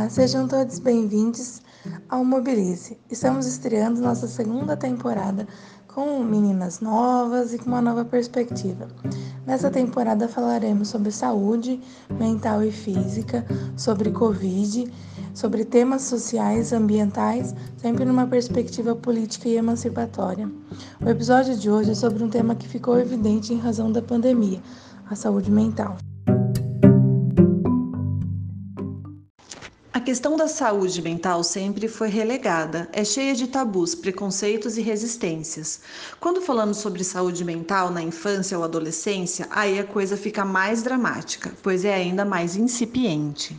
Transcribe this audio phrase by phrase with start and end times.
[0.00, 1.60] Olá, sejam todos bem-vindos
[2.08, 2.96] ao Mobilize.
[3.10, 5.46] Estamos estreando nossa segunda temporada
[5.86, 8.88] com meninas novas e com uma nova perspectiva.
[9.46, 11.78] Nessa temporada falaremos sobre saúde
[12.18, 13.44] mental e física,
[13.76, 14.90] sobre Covid,
[15.34, 20.50] sobre temas sociais, ambientais, sempre numa perspectiva política e emancipatória.
[20.98, 24.62] O episódio de hoje é sobre um tema que ficou evidente em razão da pandemia,
[25.10, 25.98] a saúde mental.
[30.10, 35.82] Questão da saúde mental sempre foi relegada, é cheia de tabus, preconceitos e resistências.
[36.18, 41.52] Quando falamos sobre saúde mental na infância ou adolescência, aí a coisa fica mais dramática,
[41.62, 43.56] pois é ainda mais incipiente.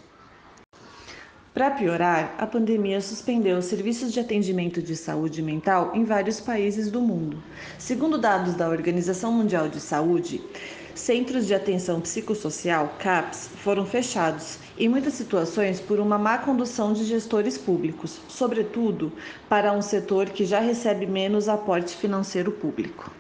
[1.53, 6.91] Para piorar, a pandemia suspendeu os serviços de atendimento de saúde mental em vários países
[6.91, 7.41] do mundo.
[7.79, 10.41] Segundo dados da Organização Mundial de Saúde,
[11.01, 17.03] centros de atenção psicossocial, CAPS, foram fechados em muitas situações por uma má condução de
[17.03, 19.11] gestores públicos, sobretudo
[19.49, 23.11] para um setor que já recebe menos aporte financeiro público.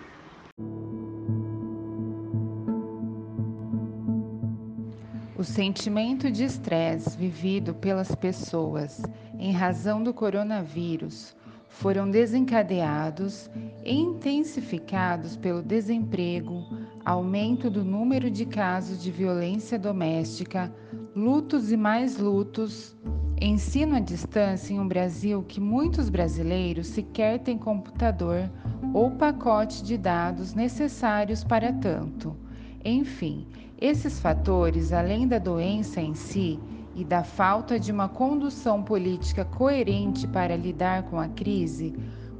[5.35, 9.01] O sentimento de estresse vivido pelas pessoas
[9.39, 11.35] em razão do coronavírus
[11.71, 13.49] foram desencadeados
[13.83, 16.63] e intensificados pelo desemprego,
[17.03, 20.71] aumento do número de casos de violência doméstica,
[21.15, 22.95] lutos e mais lutos,
[23.39, 28.51] ensino à distância em um Brasil que muitos brasileiros sequer têm computador
[28.93, 32.35] ou pacote de dados necessários para tanto.
[32.83, 33.47] Enfim,
[33.79, 36.59] esses fatores, além da doença em si,
[36.95, 41.93] e da falta de uma condução política coerente para lidar com a crise,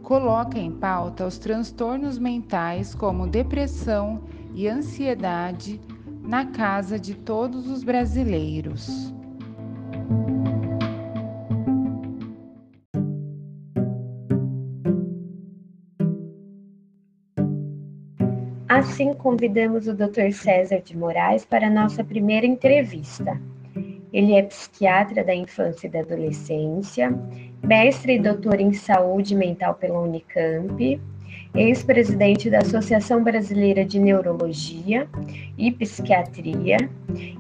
[0.04, 4.22] coloca em pauta os transtornos mentais como depressão
[4.54, 5.80] e ansiedade
[6.22, 9.14] na casa de todos os brasileiros.
[18.68, 20.32] Assim, convidamos o Dr.
[20.34, 23.40] César de Moraes para nossa primeira entrevista.
[24.14, 27.18] Ele é psiquiatra da infância e da adolescência,
[27.64, 31.00] mestre e doutor em saúde mental pela Unicamp,
[31.54, 35.08] ex-presidente da Associação Brasileira de Neurologia
[35.58, 36.78] e Psiquiatria,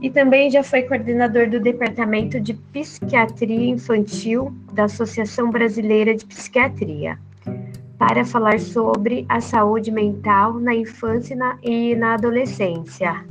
[0.02, 7.18] e também já foi coordenador do Departamento de Psiquiatria Infantil da Associação Brasileira de Psiquiatria,
[7.98, 13.24] para falar sobre a saúde mental na infância e na, adolescência.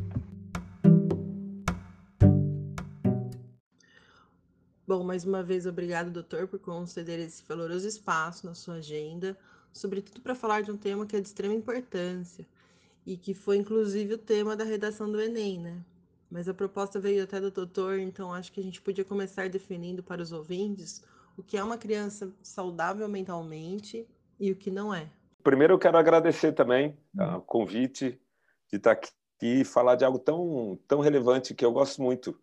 [4.91, 9.39] Bom, mais uma vez, obrigado, doutor, por conceder esse valoroso espaço na sua agenda,
[9.73, 12.45] sobretudo para falar de um tema que é de extrema importância
[13.06, 15.81] e que foi, inclusive, o tema da redação do Enem, né?
[16.28, 20.03] Mas a proposta veio até do doutor, então acho que a gente podia começar definindo
[20.03, 21.05] para os ouvintes
[21.39, 24.05] o que é uma criança saudável mentalmente
[24.41, 25.09] e o que não é.
[25.45, 27.37] Primeiro, eu quero agradecer também uhum.
[27.37, 28.21] o convite
[28.69, 32.37] de estar aqui e falar de algo tão, tão relevante que eu gosto muito.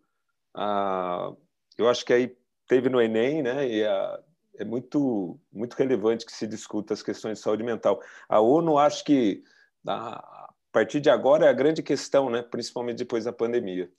[0.54, 1.34] Ah,
[1.76, 2.37] eu acho que aí
[2.68, 3.66] teve no Enem, né?
[3.66, 4.20] E a,
[4.58, 8.00] é muito muito relevante que se discuta as questões de saúde mental.
[8.28, 9.42] A ONU acho que
[9.86, 12.42] a partir de agora é a grande questão, né?
[12.42, 13.90] Principalmente depois da pandemia.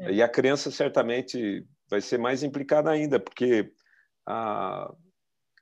[0.00, 0.12] É.
[0.12, 3.72] E a criança certamente vai ser mais implicada ainda, porque
[4.26, 4.92] a,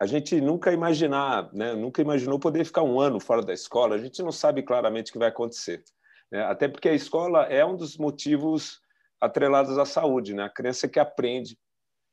[0.01, 1.75] a gente nunca imaginar, né?
[1.75, 3.95] Nunca imaginou poder ficar um ano fora da escola.
[3.95, 5.85] A gente não sabe claramente o que vai acontecer.
[6.31, 6.43] Né?
[6.45, 8.81] Até porque a escola é um dos motivos
[9.21, 10.45] atrelados à saúde, né?
[10.45, 11.59] A criança que aprende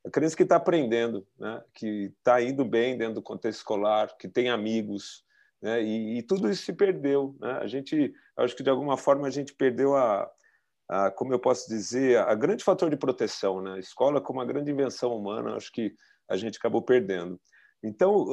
[0.06, 1.63] a criança que está aprendendo, né?
[1.73, 5.23] que está indo bem dentro do contexto escolar, que tem amigos,
[5.62, 5.81] né?
[5.81, 7.35] e, e, tudo isso se perdeu.
[7.39, 7.51] Né?
[7.62, 10.29] A gente, acho que de alguma forma a gente perdeu a,
[10.89, 13.62] a, como eu posso dizer, a grande fator de proteção.
[13.62, 13.73] Né?
[13.73, 15.94] A escola como uma grande invenção humana, acho que
[16.28, 17.39] a gente acabou perdendo.
[17.83, 18.25] Então,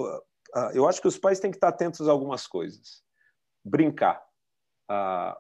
[0.73, 3.03] eu acho que os pais têm que estar atentos a algumas coisas.
[3.65, 4.23] Brincar.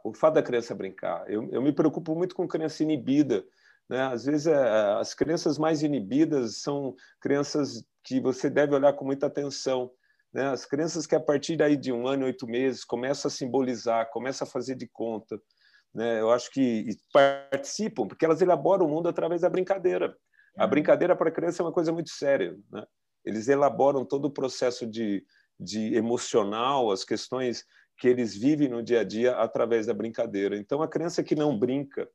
[0.04, 1.30] o fato da criança brincar.
[1.30, 3.44] Eu, eu me preocupo muito com criança inibida,
[3.88, 4.02] né?
[4.02, 4.54] Às vezes, é,
[4.98, 9.90] as crianças mais inibidas são crianças que você deve olhar com muita atenção.
[10.32, 10.46] Né?
[10.46, 14.46] As crianças que, a partir daí de um ano, oito meses, começam a simbolizar, começam
[14.46, 15.40] a fazer de conta.
[15.94, 16.20] Né?
[16.20, 20.14] Eu acho que participam, porque elas elaboram o mundo através da brincadeira.
[20.56, 20.70] A uhum.
[20.70, 22.56] brincadeira para a criança é uma coisa muito séria.
[22.70, 22.84] Né?
[23.24, 25.24] Eles elaboram todo o processo de,
[25.58, 27.64] de emocional, as questões
[27.98, 30.56] que eles vivem no dia a dia através da brincadeira.
[30.56, 32.08] Então, a criança que não brinca,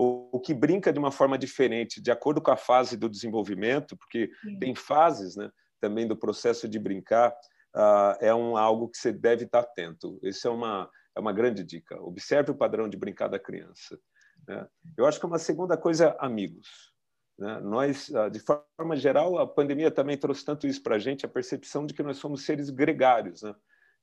[0.00, 4.30] ou que brinca de uma forma diferente, de acordo com a fase do desenvolvimento, porque
[4.42, 4.58] Sim.
[4.58, 7.30] tem fases né, também do processo de brincar,
[7.76, 10.18] uh, é um, algo que você deve estar atento.
[10.22, 12.00] Isso é uma, é uma grande dica.
[12.00, 14.00] Observe o padrão de brincar da criança.
[14.48, 14.66] Né?
[14.96, 16.66] Eu acho que uma segunda coisa, amigos.
[17.38, 17.60] Né?
[17.60, 21.28] Nós, ah, de forma geral, a pandemia também trouxe tanto isso para a gente, a
[21.28, 23.42] percepção de que nós somos seres gregários.
[23.42, 23.54] Né?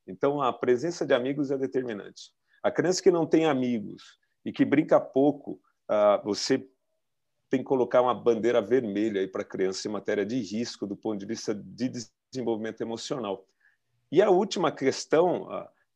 [0.06, 2.32] Então, a presença de amigos é determinante.
[2.62, 6.68] A criança que não tem amigos e que brinca pouco, ah, você
[7.50, 11.18] tem que colocar uma bandeira vermelha para a criança em matéria de risco do ponto
[11.18, 11.92] de vista de
[12.32, 13.48] desenvolvimento emocional.
[14.12, 15.48] E a última questão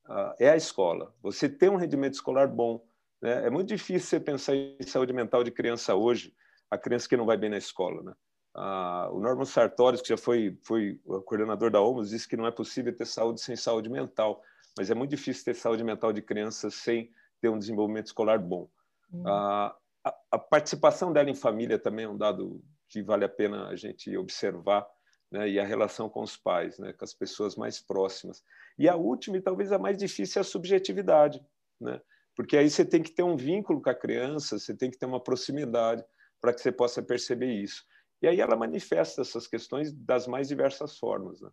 [0.08, 1.14] ah, é a escola.
[1.22, 2.86] Você tem um rendimento escolar bom.
[3.22, 3.48] Né?
[3.48, 6.34] É muito difícil você pensar em saúde mental de criança hoje
[6.70, 8.02] a criança que não vai bem na escola.
[8.02, 8.14] Né?
[8.56, 12.48] Ah, o Norman Sartori, que já foi, foi o coordenador da OMS, disse que não
[12.48, 14.42] é possível ter saúde sem saúde mental,
[14.78, 17.12] mas é muito difícil ter saúde mental de crianças sem
[17.42, 18.70] ter um desenvolvimento escolar bom.
[19.12, 19.28] Uhum.
[19.28, 23.68] Ah, a, a, participação dela em família também é um dado que vale a pena
[23.68, 24.88] a gente observar,
[25.32, 25.50] né?
[25.50, 26.94] e a relação com os pais, né?
[26.94, 28.44] com as pessoas mais próximas.
[28.78, 31.44] E a última, e talvez a mais difícil, é a subjetividade,
[31.80, 32.02] né?
[32.36, 35.06] porque aí você tem que ter um vínculo com a criança, você tem que ter
[35.06, 36.04] uma proximidade
[36.40, 37.84] para que você possa perceber isso.
[38.22, 41.42] E aí ela manifesta essas questões das mais diversas formas.
[41.42, 41.50] Né?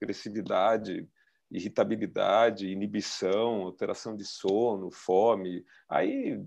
[0.00, 1.08] agressividade,
[1.50, 5.64] irritabilidade, inibição, alteração de sono, fome.
[5.88, 6.44] Aí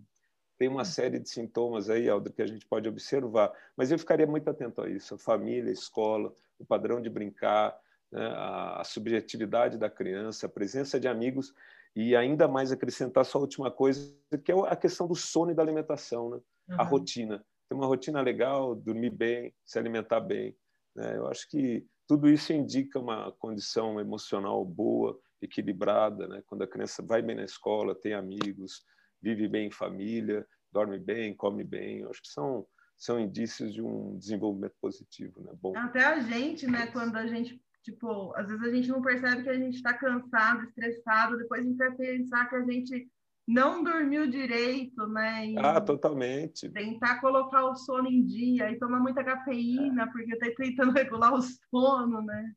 [0.60, 3.52] tem uma série de sintomas aí, Aldo, que a gente pode observar.
[3.76, 7.76] Mas eu ficaria muito atento a isso: a família, a escola, o padrão de brincar,
[8.12, 8.28] né?
[8.36, 11.54] a, a subjetividade da criança, a presença de amigos
[11.96, 14.14] e ainda mais acrescentar só a última coisa,
[14.44, 16.30] que é a questão do sono e da alimentação.
[16.30, 16.40] Né?
[16.70, 16.76] uhum.
[16.80, 17.44] a rotina.
[17.68, 20.56] Ter uma rotina legal, dormir bem, se alimentar bem.
[20.96, 21.18] Né?
[21.18, 26.28] Eu acho que tudo isso indica uma condição emocional boa, equilibrada.
[26.28, 26.44] Né?
[26.48, 28.84] Quando a criança vai bem na escola, tem amigos,
[29.21, 32.00] vive bem em família, dorme bem, come bem.
[32.00, 32.66] Eu acho que são
[32.98, 35.54] são indícios de um desenvolvimento positivo, né?
[35.62, 35.71] Bom.
[35.77, 36.88] Até a gente, né?
[36.88, 40.66] Quando a gente tipo, às vezes a gente não percebe que a gente está cansado,
[40.66, 43.10] estressado, depois a gente vai pensar que a gente
[43.48, 45.48] não dormiu direito, né?
[45.48, 46.69] E ah, totalmente.
[46.69, 50.07] Tentar colocar o sono em dia e tomar muita cafeína, é.
[50.07, 52.54] porque tá tentando regular o sono, né?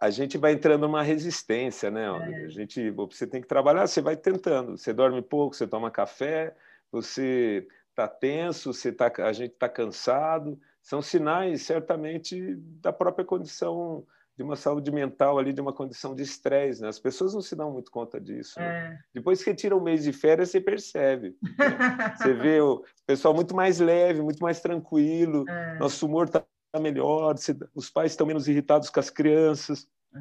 [0.00, 2.06] A, gente vai entrando numa resistência, né?
[2.06, 2.44] É.
[2.44, 4.78] A gente, você tem que trabalhar, você vai tentando.
[4.78, 6.54] Você dorme pouco, você toma café,
[6.90, 10.58] você está tenso, você tá, a gente está cansado.
[10.82, 16.22] São sinais, certamente, da própria condição de uma saúde mental ali, de uma condição de
[16.22, 16.88] estresse, né?
[16.88, 18.58] As pessoas não se dão muito conta disso.
[18.58, 18.66] Né?
[18.66, 18.98] É.
[19.14, 21.36] Depois que tira um mês de férias, você percebe.
[21.42, 22.14] Né?
[22.16, 25.78] você vê o pessoal muito mais leve, muito mais tranquilo, é.
[25.78, 26.44] nosso humor está
[26.80, 27.34] melhor,
[27.74, 30.18] os pais estão menos irritados com as crianças, é.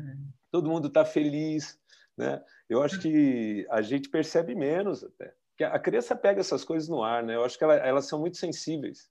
[0.51, 1.79] todo mundo está feliz,
[2.17, 2.43] né?
[2.69, 5.33] Eu acho que a gente percebe menos até.
[5.55, 7.35] Que a criança pega essas coisas no ar, né?
[7.35, 9.09] Eu acho que ela, elas são muito sensíveis.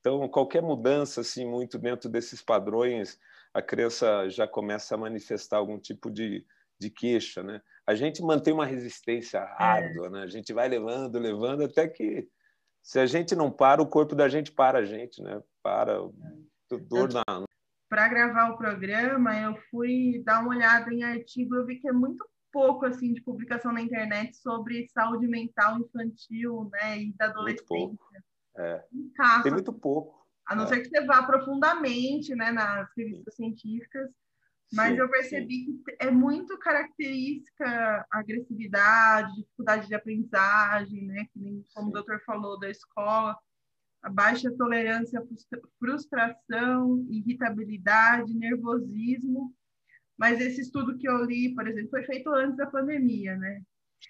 [0.00, 3.18] Então, qualquer mudança assim muito dentro desses padrões
[3.52, 6.44] a criança já começa a manifestar algum tipo de,
[6.78, 7.60] de queixa, né?
[7.86, 9.62] A gente mantém uma resistência é.
[9.62, 10.10] árdua, é.
[10.10, 10.22] né?
[10.22, 12.28] A gente vai levando, levando, até que
[12.82, 15.42] se a gente não para, o corpo da gente para a gente, né?
[15.62, 16.34] Para, é.
[16.76, 17.24] Dor na...
[17.88, 21.92] Para gravar o programa, eu fui dar uma olhada em artigo, eu vi que é
[21.92, 27.64] muito pouco assim de publicação na internet sobre saúde mental infantil, né, e da adolescência.
[27.70, 28.08] Muito pouco.
[28.56, 28.84] É.
[29.42, 30.26] Tem muito pouco.
[30.46, 30.66] A não é.
[30.66, 33.44] ser que você vá profundamente né, nas revistas Sim.
[33.44, 34.10] científicas,
[34.72, 35.82] mas sim, eu percebi sim.
[35.82, 41.26] que é muito característica agressividade, dificuldade de aprendizagem, né?
[41.32, 43.36] Que nem como o doutor falou da escola,
[44.02, 45.24] a baixa tolerância à
[45.78, 49.54] frustração, irritabilidade, nervosismo.
[50.16, 53.62] Mas esse estudo que eu li, por exemplo, foi feito antes da pandemia, né?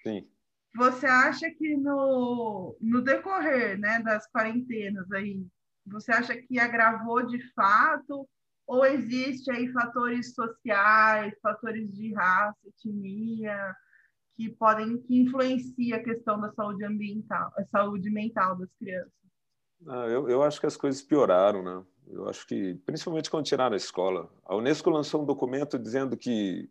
[0.03, 0.27] Sim.
[0.75, 5.45] Você acha que no, no decorrer né, das quarentenas aí,
[5.85, 8.27] você acha que agravou de fato?
[8.67, 13.75] Ou existe aí fatores sociais, fatores de raça, etnia,
[14.35, 19.18] que podem que influenciam a questão da saúde ambiental, a saúde mental das crianças?
[19.87, 21.85] Ah, eu, eu acho que as coisas pioraram, né?
[22.07, 24.29] Eu acho que, principalmente quando tiraram a escola.
[24.45, 26.69] A Unesco lançou um documento dizendo que,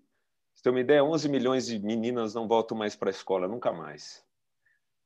[0.55, 3.73] se tem uma ideia, 11 milhões de meninas não voltam mais para a escola, nunca
[3.73, 4.25] mais.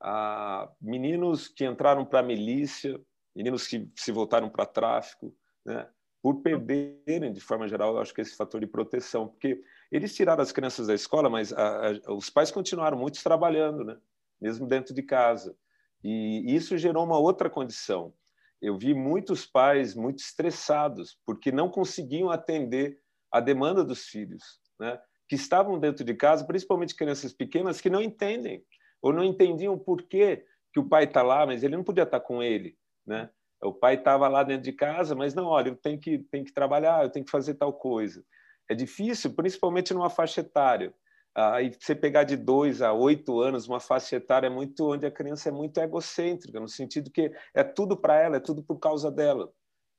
[0.01, 3.01] Ah, meninos que entraram para a milícia,
[3.37, 5.89] meninos que se voltaram para tráfico, né?
[6.23, 10.43] por perderem, de forma geral, eu acho que esse fator de proteção, porque eles tiraram
[10.43, 13.99] as crianças da escola, mas a, a, os pais continuaram muitos trabalhando, né?
[14.41, 15.57] mesmo dentro de casa.
[16.03, 18.13] E isso gerou uma outra condição.
[18.61, 22.99] Eu vi muitos pais muito estressados, porque não conseguiam atender
[23.31, 25.01] a demanda dos filhos, né?
[25.29, 28.63] que estavam dentro de casa, principalmente crianças pequenas, que não entendem,
[29.01, 32.21] ou não entendiam por que, que o pai está lá, mas ele não podia estar
[32.21, 32.77] tá com ele.
[33.07, 33.31] Né?
[33.63, 36.53] O pai estava lá dentro de casa, mas não, olha, eu tenho que, tenho que
[36.53, 38.25] trabalhar, eu tenho que fazer tal coisa.
[38.69, 40.95] É difícil, principalmente numa faixa etária.
[41.35, 45.11] Aí você pegar de dois a oito anos, uma faixa etária é muito onde a
[45.11, 49.11] criança é muito egocêntrica, no sentido que é tudo para ela, é tudo por causa
[49.11, 49.51] dela.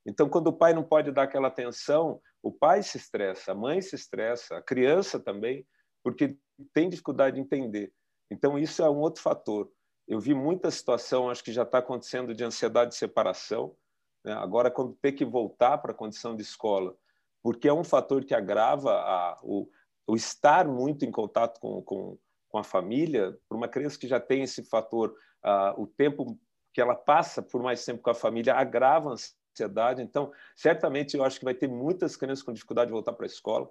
[0.05, 3.81] Então, quando o pai não pode dar aquela atenção, o pai se estressa, a mãe
[3.81, 5.65] se estressa, a criança também,
[6.03, 6.37] porque
[6.73, 7.91] tem dificuldade de entender.
[8.29, 9.71] Então, isso é um outro fator.
[10.07, 13.75] Eu vi muita situação, acho que já está acontecendo, de ansiedade de separação.
[14.23, 14.33] Né?
[14.33, 16.95] Agora, quando tem que voltar para a condição de escola,
[17.41, 19.69] porque é um fator que agrava a, o,
[20.07, 22.17] o estar muito em contato com, com,
[22.49, 26.37] com a família, para uma criança que já tem esse fator, uh, o tempo
[26.73, 30.01] que ela passa por mais tempo com a família agrava a ansiedade.
[30.01, 33.27] Então, certamente, eu acho que vai ter muitas crianças com dificuldade de voltar para a
[33.27, 33.69] escola,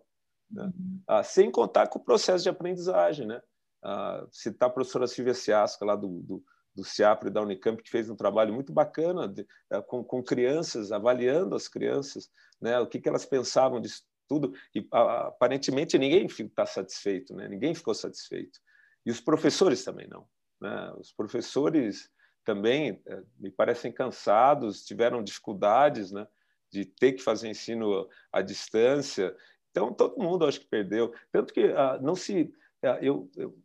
[0.51, 0.73] né?
[1.11, 3.27] uh, sem contar com o processo de aprendizagem.
[3.27, 3.41] Né?
[3.85, 8.09] Uh, citar a professora Silvia Ciasca, lá do, do, do CIAPRE da Unicamp, que fez
[8.09, 12.79] um trabalho muito bacana de, uh, com, com crianças, avaliando as crianças, né?
[12.79, 17.49] o que, que elas pensavam disso tudo, e aparentemente ninguém está satisfeito, né?
[17.49, 18.59] ninguém ficou satisfeito.
[19.05, 20.27] E os professores também não.
[20.61, 20.93] Né?
[20.99, 22.11] Os professores
[22.45, 26.27] também eh, me parecem cansados, tiveram dificuldades né?
[26.71, 29.37] de ter que fazer ensino à distância.
[29.71, 31.13] Então, todo mundo acho que perdeu.
[31.31, 32.53] Tanto que uh, não se.
[32.83, 33.59] Uh, eu, eu,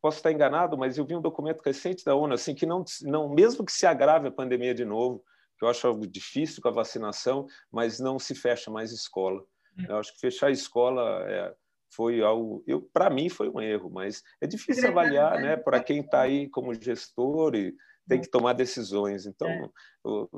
[0.00, 3.28] posso estar enganado, mas eu vi um documento recente da ONU assim que não, não
[3.28, 5.22] mesmo que se agrave a pandemia de novo,
[5.58, 9.44] que eu acho algo difícil com a vacinação, mas não se fecha mais escola.
[9.88, 11.54] Eu acho que fechar a escola é,
[11.94, 16.00] foi algo, eu para mim foi um erro, mas é difícil avaliar, né, para quem
[16.00, 17.74] está aí como gestor e
[18.08, 19.26] tem que tomar decisões.
[19.26, 19.68] Então, é.
[20.04, 20.30] eu,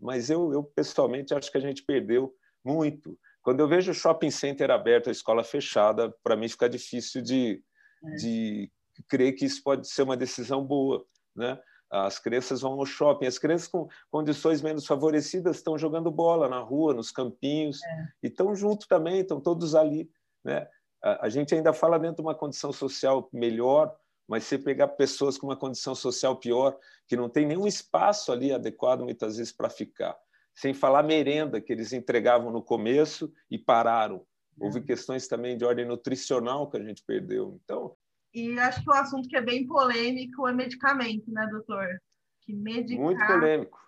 [0.00, 3.18] mas eu, eu pessoalmente acho que a gente perdeu muito.
[3.42, 7.62] Quando eu vejo o shopping center aberto, a escola fechada, para mim fica difícil de,
[8.04, 8.10] é.
[8.16, 8.72] de
[9.08, 11.04] crer que isso pode ser uma decisão boa,
[11.34, 11.58] né?
[11.92, 16.58] As crianças vão ao shopping, as crianças com condições menos favorecidas estão jogando bola na
[16.58, 18.08] rua, nos campinhos, é.
[18.22, 20.10] e estão junto também, estão todos ali.
[20.42, 20.66] Né?
[21.02, 23.94] A, gente ainda fala dentro de uma condição social melhor,
[24.26, 28.54] mas se pegar pessoas com uma condição social pior, que não tem nenhum espaço ali
[28.54, 30.16] adequado muitas vezes para ficar,
[30.54, 34.24] sem falar merenda que eles entregavam no começo e pararam.
[34.58, 34.82] Houve é.
[34.82, 37.60] questões também de ordem nutricional que a gente perdeu.
[37.62, 37.94] Então,
[38.34, 42.00] e acho que o assunto que é bem polêmico é medicamento, né, doutor?
[42.40, 43.78] Que medicar, Muito polêmico.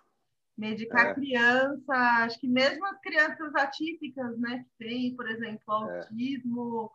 [0.57, 1.13] Medicar é.
[1.15, 5.99] criança, acho que mesmo as crianças atípicas, né, que tem, por exemplo, é.
[5.99, 6.91] autismo,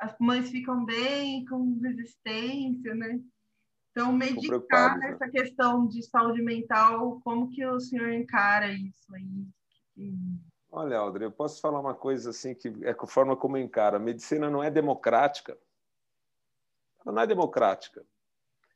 [0.00, 0.06] é.
[0.06, 3.20] as mães ficam bem com resistência, né?
[3.92, 5.10] Então, medicar né?
[5.10, 10.10] essa questão de saúde mental, como que o senhor encara isso aí?
[10.70, 13.96] Olha, Audrey, eu posso falar uma coisa assim que é a forma como eu encaro.
[13.96, 15.58] A medicina não é democrática
[17.04, 18.04] ela não é democrática.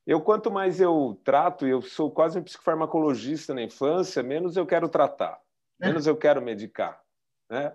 [0.06, 4.88] Eu, quanto mais eu trato, eu sou quase um psicofarmacologista na infância, menos eu quero
[4.88, 5.40] tratar,
[5.80, 7.02] menos eu quero medicar.
[7.48, 7.74] Né?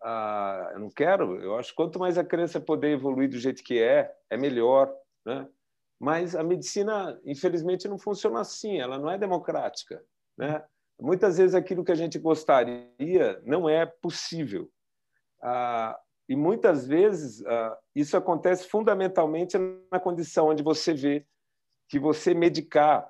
[0.00, 3.64] Ah, eu não quero, eu acho que quanto mais a criança poder evoluir do jeito
[3.64, 4.94] que é, é melhor.
[5.24, 5.48] Né?
[5.98, 10.04] Mas a medicina, infelizmente, não funciona assim, ela não é democrática.
[10.38, 10.62] Né?
[11.00, 14.70] Muitas vezes aquilo que a gente gostaria não é possível.
[15.42, 19.56] Ah, e muitas vezes uh, isso acontece fundamentalmente
[19.90, 21.26] na condição onde você vê
[21.88, 23.06] que você medicar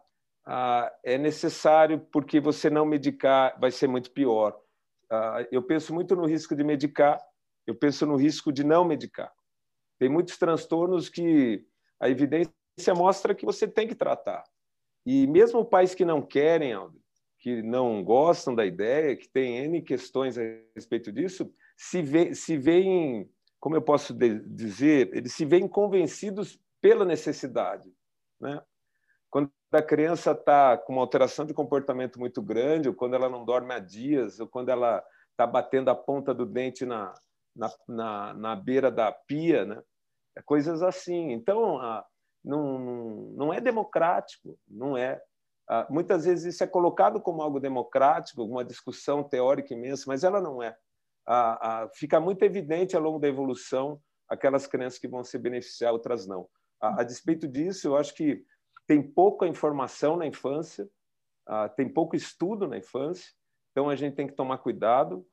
[0.46, 4.52] uh, é necessário porque você não medicar vai ser muito pior.
[5.11, 7.18] Uh, eu penso muito no risco de medicar,
[7.66, 9.32] eu penso no risco de não medicar.
[9.99, 11.64] Tem muitos transtornos que
[11.99, 12.52] a evidência
[12.94, 14.44] mostra que você tem que tratar.
[15.06, 16.75] E mesmo pais que não querem,
[17.38, 20.42] que não gostam da ideia, que têm N questões a
[20.75, 23.30] respeito disso, se, vê, se veem,
[23.61, 27.92] como eu posso dizer, eles se veem convencidos pela necessidade.
[28.40, 28.61] Né?
[29.30, 33.45] Quando a criança está com uma alteração de comportamento muito grande, ou quando ela não
[33.45, 37.12] dorme há dias, ou quando ela está batendo a ponta do dente na,
[37.54, 39.83] na, na, na beira da pia, né?
[40.35, 41.33] É coisas assim.
[41.33, 41.78] Então,
[42.45, 42.78] não,
[43.35, 45.21] não é democrático, não é.
[45.90, 50.62] muitas vezes isso é colocado como algo democrático, uma discussão teórica imensa, mas ela não
[50.62, 50.76] é
[51.26, 55.92] a, a, fica muito evidente ao longo da evolução aquelas crianças que vão se beneficiar,
[55.92, 56.49] outras não.
[56.80, 58.45] A, a despeito disso, eu acho que
[58.87, 60.88] tem pouca informação na infância,
[61.76, 63.33] tem pouco estudo na infância,
[63.71, 65.26] então a gente tem que tomar cuidado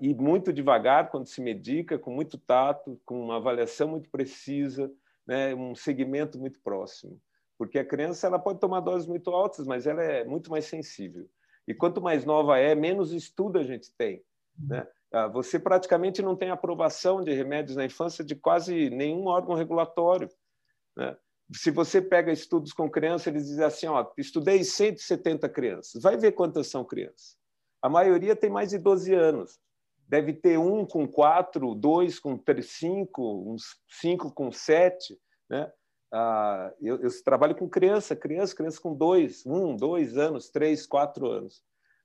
[0.00, 4.92] e muito devagar quando se medica, com muito tato, com uma avaliação muito precisa,
[5.26, 7.18] né, um segmento muito próximo.
[7.56, 11.28] Porque a criança ela pode tomar doses muito altas, mas ela é muito mais sensível.
[11.66, 14.22] E quanto mais nova é, menos estudo a gente tem.
[14.58, 14.86] Né?
[15.14, 20.28] Ah, você praticamente não tem aprovação de remédios na infância de quase nenhum órgão regulatório.
[20.96, 21.16] Né?
[21.54, 26.32] Se você pega estudos com crianças, eles dizem assim: ó, estudei 170 crianças, vai ver
[26.32, 27.36] quantas são crianças.
[27.80, 29.60] A maioria tem mais de 12 anos.
[30.08, 35.16] deve ter um com quatro, dois com cinco, uns cinco com sete,
[35.48, 35.72] né?
[36.12, 41.30] Ah, eu, eu, trabalho com criança, criança, criança com dois, um, dois anos, três, quatro
[41.30, 41.62] anos.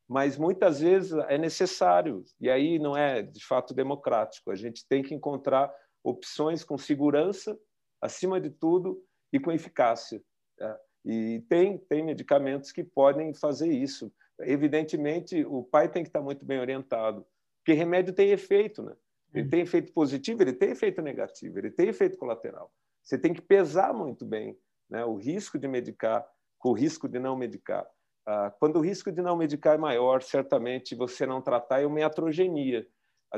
[0.09, 4.49] Mas muitas vezes é necessário, e aí não é de fato democrático.
[4.49, 5.71] A gente tem que encontrar
[6.03, 7.55] opções com segurança,
[8.01, 10.19] acima de tudo, e com eficácia.
[10.57, 10.79] Tá?
[11.05, 14.11] E tem, tem medicamentos que podem fazer isso.
[14.39, 17.23] Evidentemente, o pai tem que estar muito bem orientado,
[17.59, 18.95] porque remédio tem efeito, né?
[19.31, 22.71] Ele tem efeito positivo, ele tem efeito negativo, ele tem efeito colateral.
[23.03, 24.57] Você tem que pesar muito bem
[24.89, 27.87] né, o risco de medicar com o risco de não medicar.
[28.31, 31.99] Ah, quando o risco de não medicar é maior, certamente você não tratar é uma
[31.99, 32.87] iatrogenia,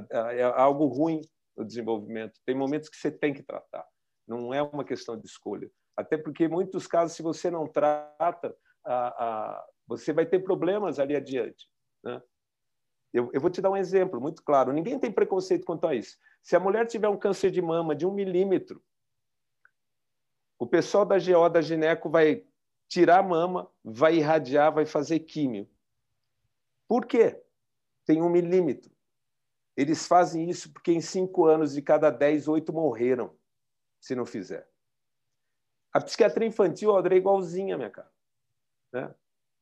[0.09, 1.21] é algo ruim
[1.55, 2.41] no desenvolvimento.
[2.45, 3.87] Tem momentos que você tem que tratar,
[4.27, 5.71] não é uma questão de escolha.
[5.95, 8.53] Até porque, em muitos casos, se você não trata,
[9.87, 11.69] você vai ter problemas ali adiante.
[12.03, 12.21] Né?
[13.13, 14.73] Eu, eu, vou te dar um exemplo muito claro.
[14.73, 16.17] Ninguém tem preconceito quanto a isso.
[16.43, 18.83] Se a mulher tiver um câncer de mama de um milímetro,
[20.59, 22.45] o pessoal da GO da gineco vai
[22.91, 25.65] tirar a mama, vai irradiar, vai fazer químio.
[26.89, 27.41] Por quê?
[28.05, 28.91] Tem um milímetro.
[29.77, 33.33] Eles fazem isso porque em cinco anos de cada dez, oito morreram
[34.01, 34.67] se não fizer.
[35.93, 38.11] A psiquiatria infantil, Audrey, é igualzinha, minha cara.
[38.91, 39.15] Né?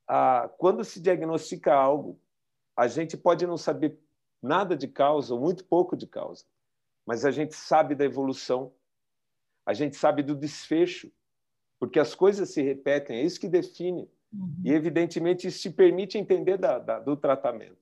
[0.07, 2.19] Ah, quando se diagnostica algo,
[2.75, 3.95] a gente pode não saber
[4.41, 6.45] nada de causa, ou muito pouco de causa,
[7.05, 8.73] mas a gente sabe da evolução
[9.69, 11.11] a gente sabe do desfecho,
[11.79, 14.09] porque as coisas se repetem, é isso que define.
[14.33, 14.61] Uhum.
[14.63, 17.77] E, evidentemente, isso te permite entender da, da, do tratamento.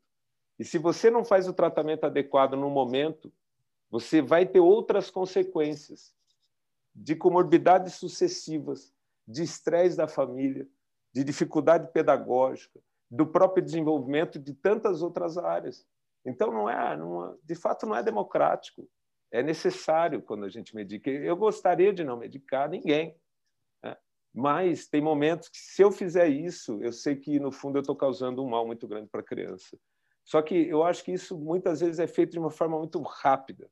[0.60, 3.32] E se você não faz o tratamento adequado no momento,
[3.90, 6.16] você vai ter outras consequências
[6.96, 8.94] de comorbidades sucessivas,
[9.28, 10.68] de estresse da família,
[11.14, 15.86] de dificuldade pedagógica, do próprio desenvolvimento de tantas outras áreas.
[16.26, 18.88] Então, não é, não, é, de fato, não é democrático
[19.32, 21.10] é necessário quando a gente medica.
[21.10, 23.16] Eu gostaria de não medicar ninguém?
[24.38, 27.96] Mas tem momentos que, se eu fizer isso, eu sei que, no fundo, eu estou
[27.96, 29.78] causando um mal muito grande para a criança.
[30.24, 33.68] Só que eu acho que isso, muitas vezes, é feito de uma forma muito rápida,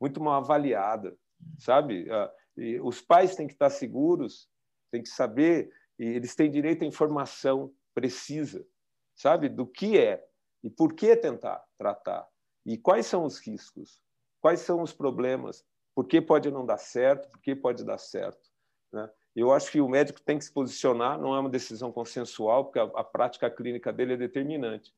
[0.00, 1.16] muito mal avaliada,
[1.58, 2.10] sabe?
[2.10, 4.48] Ah, e os pais têm que estar seguros,
[4.90, 8.66] têm que saber, e eles têm direito à informação precisa,
[9.14, 9.48] sabe?
[9.48, 10.26] Do que é
[10.64, 12.26] e por que tentar tratar
[12.66, 14.02] e quais são os riscos
[14.40, 18.48] quais são os problemas, por que pode não dar certo, por que pode dar certo.
[18.92, 19.08] Né?
[19.34, 22.78] Eu acho que o médico tem que se posicionar, não é uma decisão consensual, porque
[22.78, 24.92] a, a prática clínica dele é determinante.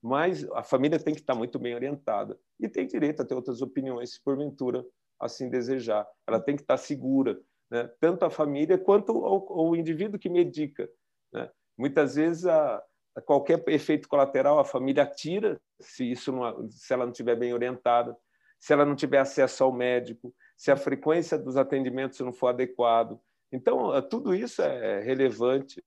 [0.00, 3.60] Mas a família tem que estar muito bem orientada e tem direito a ter outras
[3.60, 4.84] opiniões, se porventura
[5.18, 6.06] assim desejar.
[6.26, 7.90] Ela tem que estar segura, né?
[8.00, 10.88] tanto a família quanto o, o indivíduo que medica.
[11.32, 11.50] Né?
[11.76, 12.80] Muitas vezes, a,
[13.16, 17.52] a qualquer efeito colateral, a família tira se, isso não, se ela não estiver bem
[17.52, 18.16] orientada
[18.58, 23.18] se ela não tiver acesso ao médico, se a frequência dos atendimentos não for adequado.
[23.52, 25.82] Então, eh, tudo isso é relevante.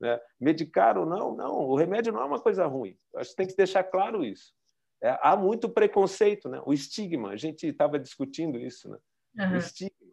[0.00, 0.20] Né?
[0.40, 2.96] Medicar ou não, não, o remédio não é uma coisa ruim.
[3.16, 4.52] Acho que tem que deixar claro isso.
[5.02, 6.60] É, há muito preconceito, né?
[6.64, 8.98] o estigma, a gente estava discutindo isso, né?
[9.38, 9.54] Uhum.
[9.54, 10.12] o estigma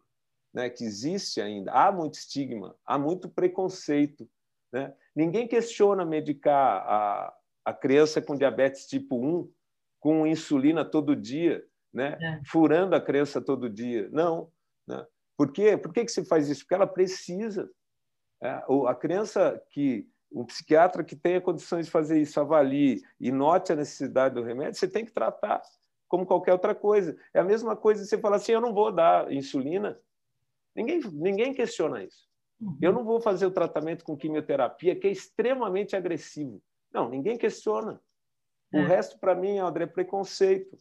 [0.53, 0.69] né?
[0.69, 1.71] que existe ainda.
[1.71, 4.29] Há muito estigma, há muito preconceito.
[4.71, 4.93] Né?
[5.15, 7.33] Ninguém questiona medicar a,
[7.65, 9.51] a criança com diabetes tipo 1
[9.99, 11.63] com insulina todo dia
[11.95, 12.17] né?
[12.21, 12.41] É.
[12.45, 14.09] furando a criança todo dia.
[14.11, 14.51] Não.
[14.85, 15.03] Né?
[15.37, 15.77] Por quê?
[15.77, 16.61] Por que, que se faz isso?
[16.61, 17.69] Porque ela precisa.
[18.41, 23.71] É, a criança que um psiquiatra que tenha condições de fazer isso, avalie e note
[23.71, 25.61] a necessidade do remédio, você tem que tratar
[26.07, 27.17] como qualquer outra coisa.
[27.33, 29.99] É a mesma coisa você falar assim, eu não vou dar insulina.
[30.75, 32.27] Ninguém, ninguém questiona isso.
[32.59, 32.77] Uhum.
[32.81, 36.61] Eu não vou fazer o tratamento com quimioterapia, que é extremamente agressivo.
[36.93, 38.01] Não, ninguém questiona.
[38.73, 38.85] O é.
[38.85, 40.77] resto, para mim, André, é preconceito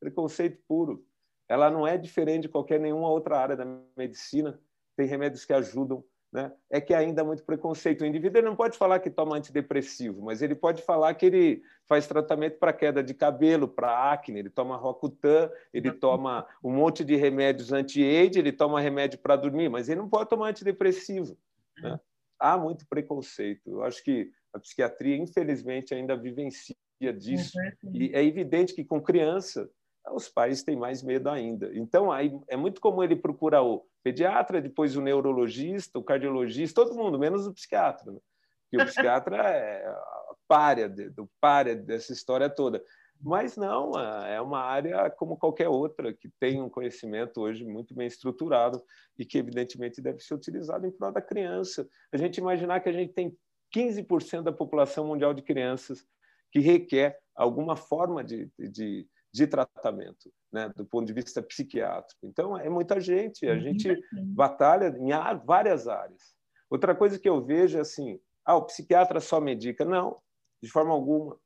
[0.00, 1.04] preconceito puro.
[1.50, 4.56] Ela não é diferente de qualquer nenhuma outra área da medicina.
[4.96, 6.52] Tem remédios que ajudam, né?
[6.70, 8.02] É que ainda há muito preconceito.
[8.02, 12.06] O indivíduo não pode falar que toma antidepressivo, mas ele pode falar que ele faz
[12.06, 17.16] tratamento para queda de cabelo, para acne, ele toma Rocutan, ele toma um monte de
[17.16, 21.36] remédios anti-AIDS, ele toma remédio para dormir, mas ele não pode tomar antidepressivo.
[21.82, 21.98] Né?
[22.38, 23.68] Há muito preconceito.
[23.68, 26.76] Eu acho que a psiquiatria, infelizmente, ainda vivencia
[27.18, 27.58] disso.
[27.92, 29.68] E é evidente que com criança
[30.12, 31.70] os pais têm mais medo ainda.
[31.74, 36.96] Então, aí é muito comum ele procurar o pediatra, depois o neurologista, o cardiologista, todo
[36.96, 38.12] mundo, menos o psiquiatra.
[38.12, 38.18] Né?
[38.62, 42.82] Porque o psiquiatra é a párea, do párea dessa história toda.
[43.22, 43.92] Mas não,
[44.26, 48.82] é uma área como qualquer outra, que tem um conhecimento hoje muito bem estruturado
[49.18, 51.86] e que, evidentemente, deve ser utilizado em prol da criança.
[52.10, 53.36] A gente imaginar que a gente tem
[53.76, 56.02] 15% da população mundial de crianças
[56.50, 62.26] que requer alguma forma de, de de tratamento, né, do ponto de vista psiquiátrico.
[62.26, 63.96] Então, é muita gente, a gente
[64.34, 65.10] batalha em
[65.44, 66.34] várias áreas.
[66.68, 69.84] Outra coisa que eu vejo é assim: ah, o psiquiatra só medica.
[69.84, 70.18] Não,
[70.62, 71.38] de forma alguma.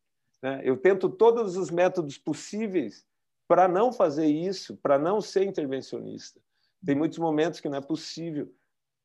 [0.42, 0.60] Né?
[0.64, 3.06] Eu tento todos os métodos possíveis
[3.48, 6.40] para não fazer isso, para não ser intervencionista.
[6.84, 8.52] Tem muitos momentos que não é possível.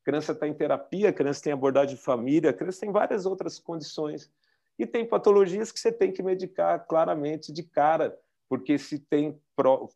[0.02, 3.26] A criança está em terapia, a criança tem abordagem de família, a criança tem várias
[3.26, 4.30] outras condições.
[4.78, 8.18] E tem patologias que você tem que medicar claramente de cara,
[8.50, 9.40] porque se tem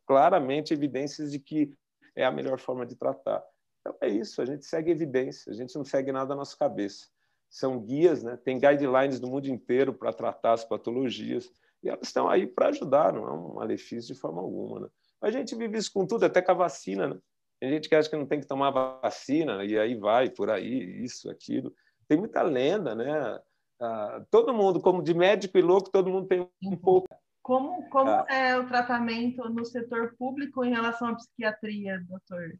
[0.07, 1.75] claramente evidências de que
[2.15, 3.45] é a melhor forma de tratar.
[3.81, 7.09] Então é isso, a gente segue evidência, a gente não segue nada na nossa cabeça.
[7.51, 8.37] São guias, né?
[8.37, 11.51] tem guidelines do mundo inteiro para tratar as patologias,
[11.83, 14.81] e elas estão aí para ajudar, não é um malefício de forma alguma.
[14.81, 14.89] Né?
[15.21, 17.09] A gente vive isso com tudo, até com a vacina.
[17.09, 17.19] Né?
[17.61, 21.03] Tem gente que acha que não tem que tomar vacina, e aí vai por aí,
[21.03, 21.75] isso, aquilo.
[22.07, 23.41] Tem muita lenda, né?
[23.81, 27.09] Ah, todo mundo, como de médico e louco, todo mundo tem um pouco.
[27.45, 28.27] Como, como ah.
[28.31, 32.59] é o tratamento no setor público em relação à psiquiatria, doutor?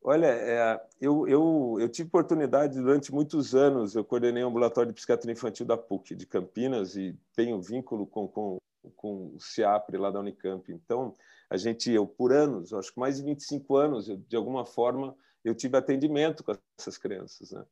[0.00, 4.94] Olha, é, eu, eu, eu tive oportunidade durante muitos anos, eu coordenei o ambulatório de
[4.94, 8.58] psiquiatria infantil da PUC de Campinas e tenho vínculo com, com,
[8.94, 10.72] com o CIAPRE lá da Unicamp.
[10.72, 11.16] Então,
[11.50, 15.16] a gente, eu por anos, acho que mais de 25 anos, eu, de alguma forma,
[15.44, 17.50] eu tive atendimento com essas crianças.
[17.50, 17.64] Né?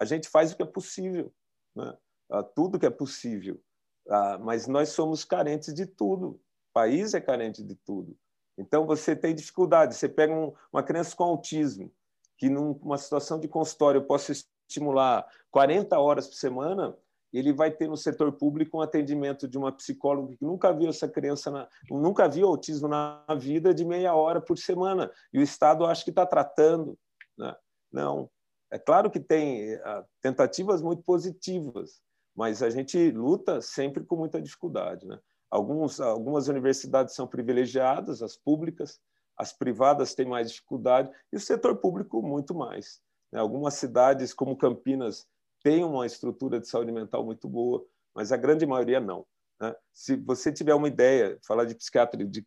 [0.00, 1.30] A gente faz o que é possível,
[1.76, 1.94] né?
[2.30, 3.58] Ah, tudo que é possível,
[4.08, 6.28] ah, mas nós somos carentes de tudo.
[6.28, 6.40] O
[6.72, 8.16] país é carente de tudo.
[8.56, 9.94] Então, você tem dificuldade.
[9.94, 11.92] Você pega um, uma criança com autismo,
[12.36, 16.96] que numa situação de consultório eu posso estimular 40 horas por semana,
[17.32, 21.06] ele vai ter no setor público um atendimento de uma psicóloga que nunca viu essa
[21.06, 25.10] criança, na, nunca viu autismo na vida, de meia hora por semana.
[25.32, 26.98] E o Estado acha que está tratando.
[27.36, 27.54] Né?
[27.92, 28.30] Não.
[28.70, 32.00] É claro que tem uh, tentativas muito positivas,
[32.38, 35.04] mas a gente luta sempre com muita dificuldade.
[35.08, 35.18] Né?
[35.50, 39.00] Alguns, algumas universidades são privilegiadas, as públicas,
[39.36, 43.00] as privadas têm mais dificuldade, e o setor público muito mais.
[43.32, 43.40] Né?
[43.40, 45.26] Algumas cidades, como Campinas,
[45.64, 49.26] têm uma estrutura de saúde mental muito boa, mas a grande maioria não.
[49.60, 49.74] Né?
[49.92, 52.46] Se você tiver uma ideia, falar de psiquiatria de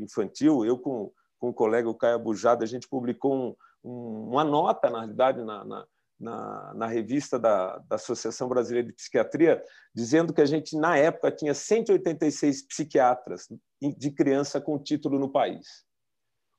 [0.00, 4.44] infantil, eu com, com o colega o Caio Bujada, a gente publicou um, um, uma
[4.44, 5.86] nota, na realidade, na, na
[6.18, 9.62] na, na revista da, da, Associação Brasileira de Psiquiatria,
[9.94, 13.48] dizendo que a gente, na época, tinha 186 psiquiatras
[13.80, 15.84] de criança com título no país.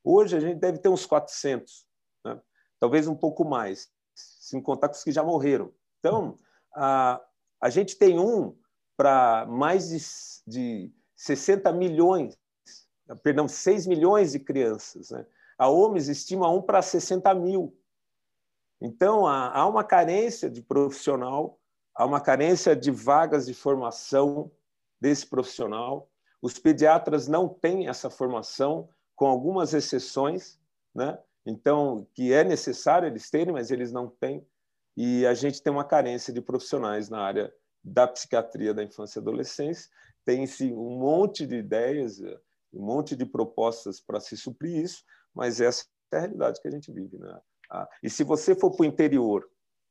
[0.04, 1.86] Hoje, a gente deve ter uns 400,
[2.26, 2.40] né?
[2.80, 5.74] talvez um pouco mais, se contar com os que já morreram.
[6.00, 6.40] Então,
[6.76, 7.22] a,
[7.60, 8.56] a gente tem um
[8.96, 12.38] para mais de, de 60 milhões,
[13.24, 15.10] perdão, 6 milhões de crianças.
[15.10, 15.26] Né?
[15.58, 17.76] A OMS estima um para 60 mil.
[18.82, 21.60] Então, há, uma carência de profissional,
[21.96, 24.52] há uma carência de vagas de formação
[25.02, 26.10] desse profissional.
[26.42, 30.60] Os pediatras não têm essa formação, com algumas exceções,
[30.94, 31.18] né?
[31.44, 34.48] então, que é necessário eles terem, mas eles não têm.
[34.96, 39.22] E a gente tem uma carência de profissionais na área da psiquiatria da infância e
[39.22, 39.90] adolescência.
[40.24, 42.20] Tem-se um monte de ideias,
[42.74, 46.72] um monte de propostas para se suprir isso, mas essa é a realidade que a
[46.72, 47.18] gente vive.
[47.18, 47.40] Né?
[47.70, 49.48] Ah, e se você for para o interior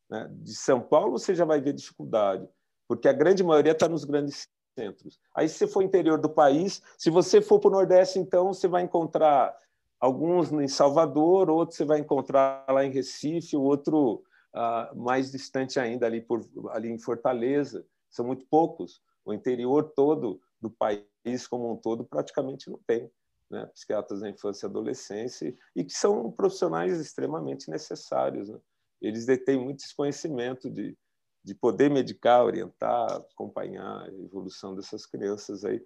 [0.08, 2.48] né, de São Paulo, você já vai ver dificuldade,
[2.88, 5.18] porque a grande maioria está nos grandes centros.
[5.34, 8.68] Aí, se você for interior do país, se você for para o Nordeste, então você
[8.68, 9.56] vai encontrar
[9.98, 14.22] alguns em Salvador, outros você vai encontrar lá em Recife, outro
[14.54, 17.84] ah, mais distante ainda ali, por, ali em Fortaleza.
[18.10, 19.02] São muito poucos.
[19.24, 23.10] O interior todo do país como um todo praticamente não tem
[23.50, 28.48] né, psiquiatras da infância e adolescência, e que são profissionais extremamente necessários.
[28.48, 28.58] Né?
[29.00, 30.96] Eles detêm muito esse conhecimento de,
[31.44, 35.64] de poder medicar, orientar, acompanhar a evolução dessas crianças.
[35.64, 35.84] Aí.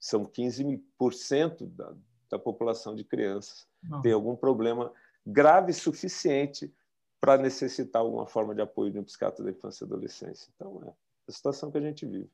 [0.00, 1.94] São 15% da,
[2.28, 4.00] da população de crianças Não.
[4.00, 4.92] tem algum problema
[5.24, 6.74] grave suficiente
[7.20, 10.50] para necessitar alguma forma de apoio de um psiquiatra da infância e adolescência.
[10.56, 10.92] Então, é
[11.28, 12.28] a situação que a gente vive.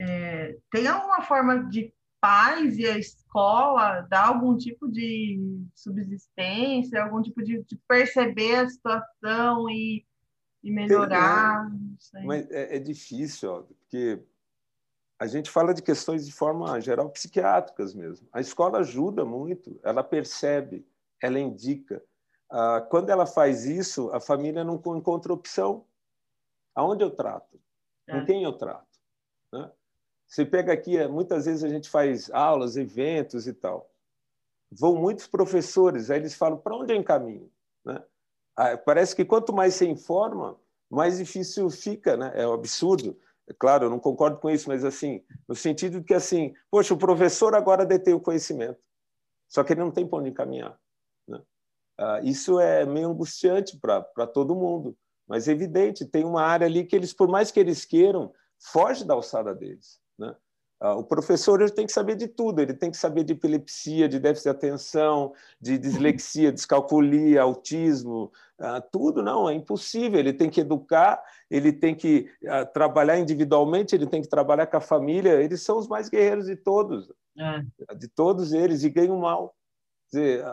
[0.00, 5.40] É, tem alguma forma de pais e a escola dar algum tipo de
[5.74, 10.04] subsistência, algum tipo de, de perceber a situação e,
[10.62, 11.70] e melhorar?
[12.24, 14.22] Mas é, é difícil, ó, porque
[15.18, 18.28] a gente fala de questões de forma geral psiquiátricas mesmo.
[18.32, 20.86] A escola ajuda muito, ela percebe,
[21.20, 22.02] ela indica.
[22.50, 25.84] Ah, quando ela faz isso, a família não encontra opção.
[26.74, 27.60] Aonde eu trato?
[28.08, 28.24] Com é.
[28.24, 28.86] quem eu trato?
[29.52, 29.70] Né?
[30.28, 33.90] Você pega aqui, é, muitas vezes a gente faz aulas, eventos e tal.
[34.70, 37.50] Vão muitos professores, aí eles falam, para onde eu encaminho?
[37.82, 38.04] Né?
[38.84, 40.60] Parece que quanto mais você informa,
[40.90, 42.32] mais difícil fica, né?
[42.34, 43.18] é um absurdo.
[43.58, 46.98] Claro, eu não concordo com isso, mas assim, no sentido de que assim, poxa, o
[46.98, 48.78] professor agora detém o conhecimento,
[49.48, 50.78] só que ele não tem para onde encaminhar.
[51.26, 51.40] Né?
[51.96, 54.94] Ah, isso é meio angustiante para todo mundo,
[55.26, 59.06] mas é evidente, tem uma área ali que eles, por mais que eles queiram, foge
[59.06, 59.98] da alçada deles.
[60.18, 60.34] Né?
[60.80, 64.08] Ah, o professor ele tem que saber de tudo, ele tem que saber de epilepsia,
[64.08, 70.20] de déficit de atenção, de dislexia, descalculia, autismo, ah, tudo não, é impossível.
[70.20, 74.76] Ele tem que educar, ele tem que ah, trabalhar individualmente, ele tem que trabalhar com
[74.76, 75.42] a família.
[75.42, 77.94] Eles são os mais guerreiros de todos, é.
[77.94, 79.54] de todos eles, e ganham mal.
[80.10, 80.44] Quer dizer,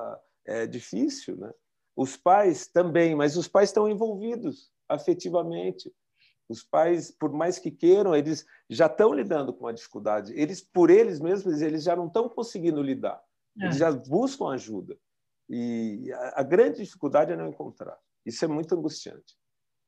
[0.46, 1.52] é difícil, né?
[1.96, 5.92] Os pais também, mas os pais estão envolvidos afetivamente.
[6.48, 10.34] Os pais, por mais que queiram, eles já estão lidando com a dificuldade.
[10.36, 13.22] Eles, por eles mesmos, eles já não estão conseguindo lidar.
[13.60, 13.80] Eles é.
[13.80, 14.98] já buscam ajuda.
[15.50, 17.98] E a, a, grande dificuldade é não encontrar.
[18.26, 19.36] Isso é muito angustiante.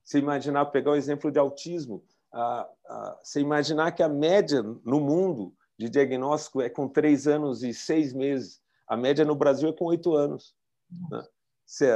[0.04, 5.00] Você imaginar, pegar o exemplo de autismo, a, a, você imaginar que a média no
[5.00, 8.62] mundo de diagnóstico é com três anos e seis meses.
[8.88, 10.56] A média no Brasil é com oito anos.
[11.12, 11.24] Né?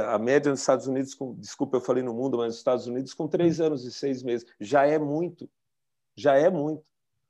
[0.06, 3.14] A média nos Estados Unidos, com, desculpa, eu falei no mundo, mas nos Estados Unidos,
[3.14, 3.66] com três hum.
[3.66, 4.46] anos e seis meses.
[4.60, 5.48] Já é muito.
[6.14, 6.84] Já é muito.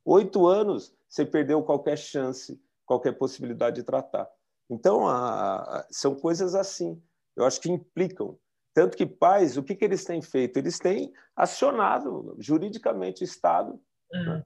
[0.05, 4.29] Oito anos, você perdeu qualquer chance, qualquer possibilidade de tratar.
[4.69, 7.01] Então, a, a, são coisas assim.
[7.37, 8.37] Eu acho que implicam.
[8.75, 10.57] Tanto que pais, o que, que eles têm feito?
[10.57, 13.79] Eles têm acionado juridicamente o Estado
[14.13, 14.25] uhum.
[14.25, 14.43] né,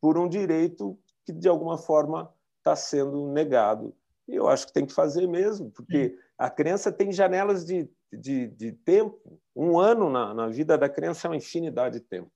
[0.00, 3.94] por um direito que, de alguma forma, está sendo negado.
[4.28, 7.88] E eu acho que tem que fazer mesmo, porque uhum a criança tem janelas de,
[8.12, 9.40] de, de tempo.
[9.54, 12.30] Um ano na, na, vida da criança é uma infinidade de tempo.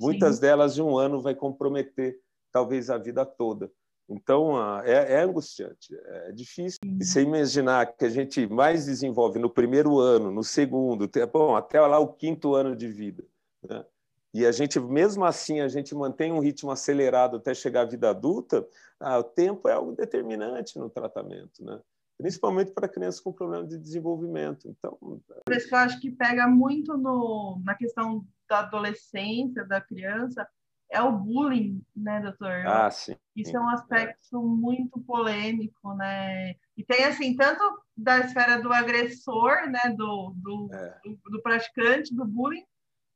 [0.00, 0.42] Muitas Sim.
[0.42, 2.16] delas, de um ano, vai comprometer
[2.52, 3.68] talvez a vida toda.
[4.08, 6.78] Então, é, é angustiante, é difícil.
[6.84, 11.80] E você imaginar que a gente mais desenvolve no primeiro ano, no segundo, bom, até
[11.80, 13.24] lá o quinto ano de vida.
[13.68, 13.84] Né?
[14.32, 18.10] E a gente, mesmo assim, a gente mantém um ritmo acelerado até chegar à vida
[18.10, 18.64] adulta,
[19.00, 21.64] ah, o tempo é algo determinante no tratamento.
[21.64, 21.80] Né?
[22.20, 24.68] Principalmente para crianças com problema de desenvolvimento.
[24.68, 29.80] Então, por isso que eu acho que pega muito no, na questão da adolescência, da
[29.80, 30.46] criança,
[30.90, 32.66] é o bullying, né, doutor?
[32.66, 33.16] Ah, sim.
[33.34, 34.40] Isso é um aspecto é.
[34.40, 36.56] muito polêmico, né?
[36.76, 37.62] E tem, assim, tanto
[37.96, 41.00] da esfera do agressor, né, do, do, é.
[41.04, 42.64] do, do, praticante do bullying,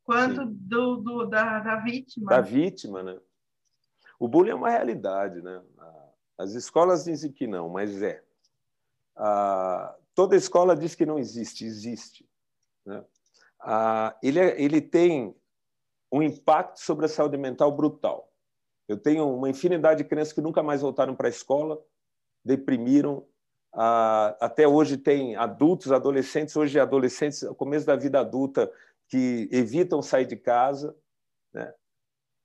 [0.05, 2.31] quanto do, do, da, da vítima.
[2.31, 3.19] Da vítima, né?
[4.21, 5.61] O bullying é uma realidade, né?
[6.39, 8.23] As escolas dizem que não, mas é.
[9.17, 12.29] Ah, toda escola diz que não existe, existe.
[12.85, 13.05] Né?
[13.61, 15.35] Ah, ele, é, ele tem
[16.13, 18.33] um impacto sobre a saúde mental brutal.
[18.89, 21.81] Eu tenho uma infinidade de crianças que nunca mais voltaram para a escola,
[22.45, 23.27] deprimiram.
[23.73, 28.71] Ah, até hoje tem adultos, adolescentes, hoje adolescentes, no começo da vida adulta,
[29.09, 30.97] que evitam sair de casa.
[31.53, 31.73] Né?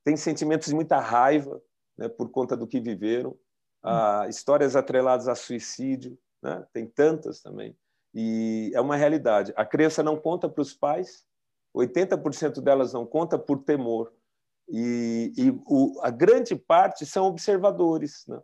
[0.03, 1.61] Tem sentimentos de muita raiva
[1.97, 3.37] né, por conta do que viveram.
[3.83, 6.65] Ah, histórias atreladas a suicídio né?
[6.73, 7.75] tem tantas também.
[8.13, 9.53] E é uma realidade.
[9.55, 11.25] A criança não conta para os pais,
[11.75, 14.11] 80% delas não conta por temor.
[14.67, 18.41] E, e o, a grande parte são observadores, né?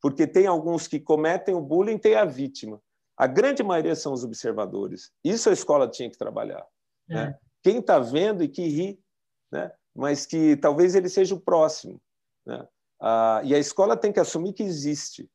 [0.00, 2.80] porque tem alguns que cometem o bullying, tem a vítima.
[3.16, 5.10] A grande maioria são os observadores.
[5.24, 6.66] Isso a escola tinha que trabalhar.
[7.08, 7.14] É.
[7.14, 7.38] Né?
[7.62, 9.00] Quem está vendo e que ri,
[9.50, 9.72] né?
[9.94, 12.00] mas que talvez ele seja o próximo.
[12.46, 12.66] Né?
[13.00, 15.28] Ah, e a escola tem que assumir que existe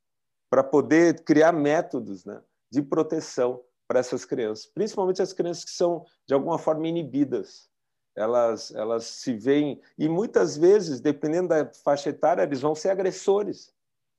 [0.52, 2.38] para poder criar métodos né,
[2.70, 7.70] de proteção para essas crianças, principalmente as crianças que são, de alguma forma, inibidas.
[8.14, 13.72] Elas, elas se veem, e muitas vezes, dependendo da faixa etária, eles vão ser agressores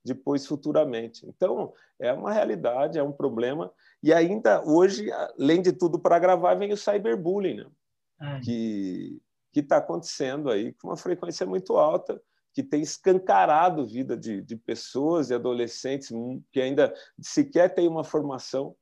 [0.04, 1.24] depois, futuramente.
[1.28, 3.72] Então, é uma realidade, é um problema.
[4.02, 7.68] E ainda hoje, além de tudo, para agravar, vem o cyberbullying, né?
[8.42, 9.22] Que
[9.54, 12.20] está acontecendo aí com uma frequência muito alta
[12.54, 16.10] que tem escancarado vida de, de pessoas e adolescentes
[16.52, 18.76] que ainda sequer têm uma formação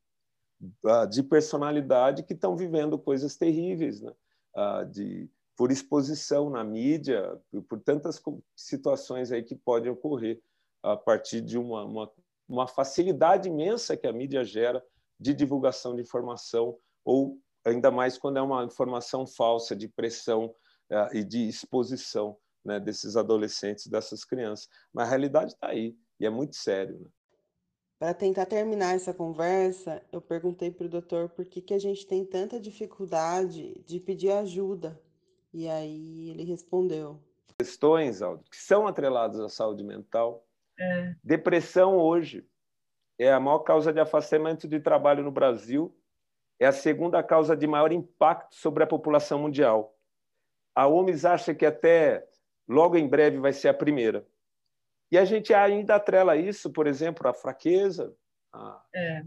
[0.84, 4.14] uh, de personalidade que estão vivendo coisas terríveis, né?
[4.54, 8.22] Uh, de, por exposição na mídia, por tantas
[8.56, 10.42] situações aí que podem ocorrer
[10.84, 12.12] a partir de uma, uma,
[12.50, 14.84] uma facilidade imensa que a mídia gera
[15.20, 20.48] de divulgação de informação ou ainda mais quando é uma informação falsa de pressão
[20.92, 24.68] uh, e de exposição né, desses adolescentes, dessas crianças.
[24.94, 27.00] Mas a realidade está aí e é muito sério.
[27.00, 27.08] Né?
[28.02, 32.08] Para tentar terminar essa conversa, eu perguntei para o doutor por que, que a gente
[32.08, 35.00] tem tanta dificuldade de pedir ajuda.
[35.54, 37.22] E aí ele respondeu.
[37.60, 40.48] Questões, Aldo, que são atreladas à saúde mental.
[40.80, 41.14] É.
[41.24, 42.44] Depressão hoje
[43.20, 45.96] é a maior causa de afastamento de trabalho no Brasil,
[46.60, 49.96] é a segunda causa de maior impacto sobre a população mundial.
[50.74, 52.28] A OMS acha que até
[52.68, 54.26] logo em breve vai ser a primeira.
[55.12, 58.16] E a gente ainda atrela isso, por exemplo, a fraqueza,
[58.54, 59.24] a é.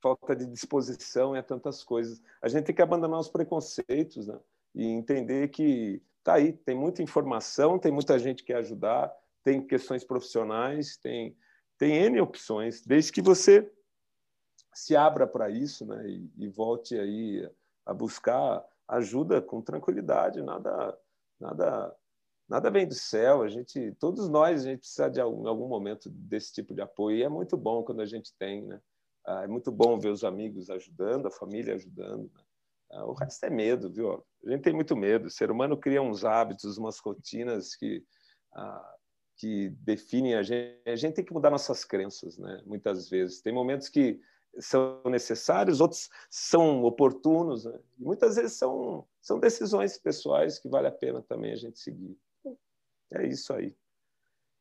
[0.00, 2.22] falta de disposição e a tantas coisas.
[2.40, 4.38] A gente tem que abandonar os preconceitos né?
[4.74, 10.02] e entender que tá aí, tem muita informação, tem muita gente que ajudar, tem questões
[10.02, 11.36] profissionais, tem,
[11.76, 13.70] tem N opções, desde que você
[14.74, 16.08] se abra para isso né?
[16.08, 17.48] E, e volte aí
[17.84, 20.98] a buscar ajuda com tranquilidade, nada,
[21.38, 21.94] nada
[22.48, 23.42] nada vem do céu.
[23.42, 27.18] A gente, todos nós, a gente precisa de algum, algum momento desse tipo de apoio.
[27.18, 28.80] E é muito bom quando a gente tem, né?
[29.26, 32.30] Ah, é muito bom ver os amigos ajudando, a família ajudando.
[32.34, 32.42] Né?
[32.92, 34.24] Ah, o resto é medo, viu?
[34.46, 35.26] A gente tem muito medo.
[35.26, 38.02] O ser humano cria uns hábitos, umas rotinas que
[38.54, 38.94] ah,
[39.36, 40.80] que definem a gente.
[40.86, 42.62] A gente tem que mudar nossas crenças, né?
[42.66, 44.20] Muitas vezes tem momentos que
[44.58, 47.78] são necessários, outros são oportunos, né?
[47.96, 52.18] muitas vezes são são decisões pessoais que vale a pena também a gente seguir.
[53.12, 53.74] É isso aí.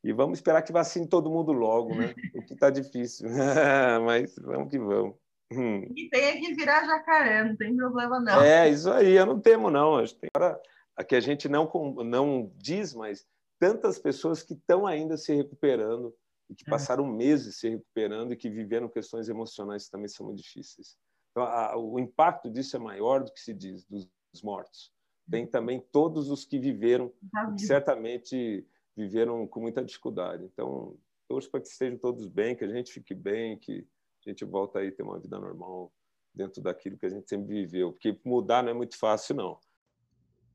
[0.04, 2.14] E vamos esperar que vacine todo mundo logo, né?
[2.36, 3.28] O que está difícil.
[4.06, 5.16] Mas vamos que vamos.
[5.52, 5.82] Hum.
[5.96, 8.42] E tem que virar jacaré, não tem problema não.
[8.42, 9.98] É, isso aí, eu não temo não.
[9.98, 10.62] Acho que agora
[11.08, 11.72] que a gente não,
[12.04, 13.26] não diz, mas
[13.60, 16.14] tantas pessoas que estão ainda se recuperando
[16.50, 16.70] e que é.
[16.70, 20.98] passaram meses se recuperando e que viveram questões emocionais que também são muito difíceis.
[21.32, 24.92] Então, a, o impacto disso é maior do que se diz dos, dos mortos
[25.30, 27.12] tem também todos os que viveram,
[27.58, 30.44] que certamente viveram com muita dificuldade.
[30.46, 33.86] Então, torço para que estejam todos bem, que a gente fique bem, que
[34.26, 35.94] a gente volta aí a ter uma vida normal
[36.34, 39.60] dentro daquilo que a gente sempre viveu, porque mudar não é muito fácil, não.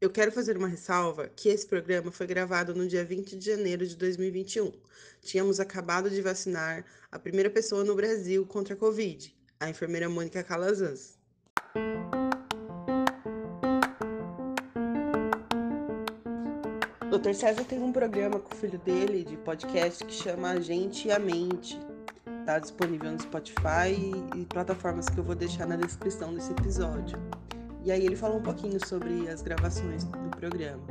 [0.00, 3.86] Eu quero fazer uma ressalva que esse programa foi gravado no dia 20 de janeiro
[3.86, 4.72] de 2021.
[5.20, 10.42] Tínhamos acabado de vacinar a primeira pessoa no Brasil contra a Covid, a enfermeira Mônica
[10.42, 11.21] Calazans.
[17.22, 17.34] Dr.
[17.34, 21.12] César tem um programa com o filho dele de podcast que chama A Gente e
[21.12, 21.78] a Mente.
[22.40, 23.94] Está disponível no Spotify
[24.36, 27.16] e plataformas que eu vou deixar na descrição desse episódio.
[27.84, 30.82] E aí ele falou um pouquinho sobre as gravações do programa.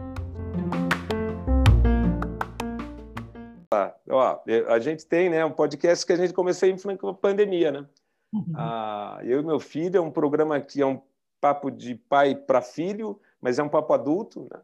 [3.69, 4.39] Ah, ó,
[4.69, 6.77] a gente tem né, um podcast que a gente começou em
[7.09, 7.85] a pandemia, né?
[8.31, 8.53] Uhum.
[8.55, 11.01] Ah, eu e meu filho, é um programa que é um
[11.41, 14.61] papo de pai para filho, mas é um papo adulto, né?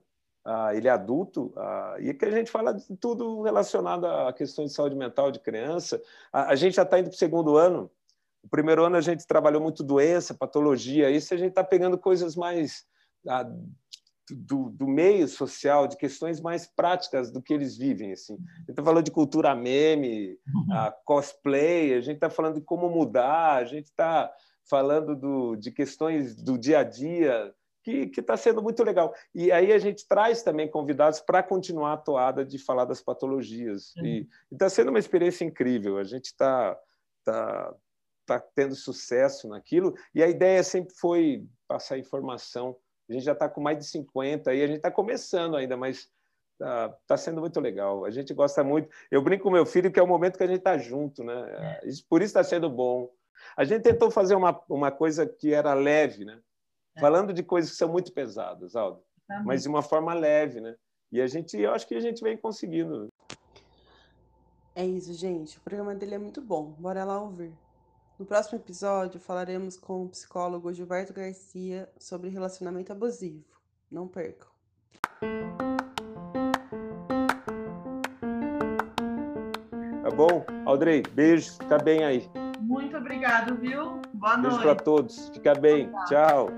[0.48, 4.70] Ah, ele é adulto, ah, e que a gente fala de tudo relacionado a questões
[4.70, 6.02] de saúde mental de criança.
[6.32, 7.92] A, a gente já está indo para o segundo ano.
[8.42, 12.34] O primeiro ano a gente trabalhou muito doença, patologia, isso a gente está pegando coisas
[12.38, 12.86] mais
[13.28, 13.46] ah,
[14.32, 18.14] do, do, meio social, de questões mais práticas do que eles vivem.
[18.14, 18.36] Assim.
[18.36, 20.38] A gente está falando de cultura meme,
[20.72, 24.32] a cosplay, a gente está falando de como mudar, a gente está
[24.70, 27.54] falando do, de questões do dia a dia,
[28.08, 29.13] que está sendo muito legal.
[29.34, 33.95] E aí a gente traz também convidados para continuar a toada de falar das patologias.
[33.95, 34.06] Uhum.
[34.06, 35.97] E está sendo uma experiência incrível.
[35.97, 36.78] A gente está
[37.23, 37.73] tá,
[38.26, 39.95] tá tendo sucesso naquilo.
[40.13, 42.76] E a ideia sempre foi passar informação.
[43.10, 46.10] A gente já está com mais de 50 e a gente está começando ainda, mas
[46.54, 48.04] está tá sendo muito legal.
[48.04, 48.89] A gente gosta muito.
[49.10, 51.80] Eu brinco com meu filho que é o momento que a gente está junto, né?
[51.84, 51.89] É.
[52.10, 53.10] Por isso está sendo bom.
[53.56, 56.39] A gente tentou fazer uma, uma coisa que era leve, né?
[56.98, 57.00] É.
[57.00, 60.76] falando de coisas que são muito pesadas, Aldo, tá mas de uma forma leve, né?
[61.12, 63.08] E a gente, eu acho que a gente vem conseguindo.
[64.76, 65.58] É isso, gente.
[65.58, 66.76] O programa dele é muito bom.
[66.78, 67.54] Bora lá ouvir.
[68.20, 73.46] No próximo episódio, falaremos com o psicólogo Gilberto Garcia sobre relacionamento abusivo.
[73.90, 74.50] Não percam.
[80.04, 80.46] Tá bom?
[80.66, 81.58] Aldrey, beijos.
[81.58, 82.30] Fica bem aí.
[82.60, 84.02] Muito obrigado, viu?
[84.14, 84.42] Boa Beijo noite.
[84.42, 85.30] Beijo para todos.
[85.30, 85.92] Fica bem.
[86.08, 86.50] Tchau.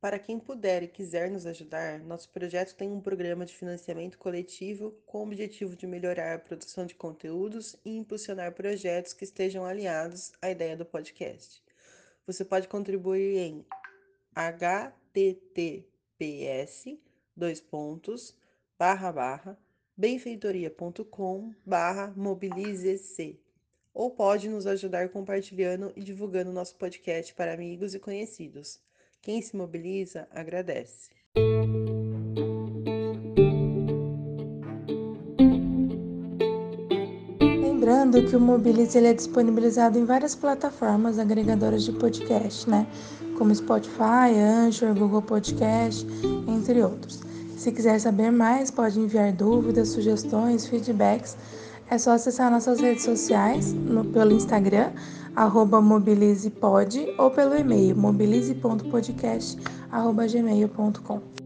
[0.00, 4.92] Para quem puder e quiser nos ajudar, nosso projeto tem um programa de financiamento coletivo
[5.04, 10.30] com o objetivo de melhorar a produção de conteúdos e impulsionar projetos que estejam alinhados
[10.40, 11.60] à ideia do podcast.
[12.28, 13.66] Você pode contribuir em
[14.36, 15.88] https
[17.36, 18.36] dois pontos
[18.78, 19.58] barra barra
[19.96, 23.40] benfeitoria.com barra mobilize-se
[23.92, 28.80] ou pode nos ajudar compartilhando e divulgando nosso podcast para amigos e conhecidos.
[29.20, 31.10] Quem se mobiliza agradece.
[37.40, 42.86] Lembrando que o Mobilize é disponibilizado em várias plataformas agregadoras de podcast, né?
[43.36, 46.06] Como Spotify, Anchor, Google Podcast,
[46.46, 47.20] entre outros.
[47.56, 51.36] Se quiser saber mais, pode enviar dúvidas, sugestões, feedbacks.
[51.90, 54.92] É só acessar nossas redes sociais no, pelo Instagram,
[55.38, 61.37] arroba mobilizepod, ou pelo e-mail mobilize.podcast.com mobilize.gmail.com.